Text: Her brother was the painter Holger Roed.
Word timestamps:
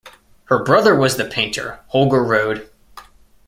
Her 0.45 0.57
brother 0.63 0.95
was 0.95 1.15
the 1.17 1.25
painter 1.25 1.81
Holger 1.89 2.23
Roed. 2.25 2.67